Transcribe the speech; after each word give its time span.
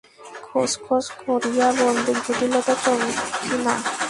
খোঁজ 0.45 0.71
খোঁজ 0.85 1.05
করিয়া 1.21 1.67
বন্দুক 1.79 2.17
জুটিল 2.25 2.53
তো 2.67 2.73
চকমকি 2.83 3.11
জুটিল 3.19 3.61
না। 3.65 3.75